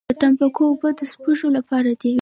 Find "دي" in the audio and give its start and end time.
2.01-2.13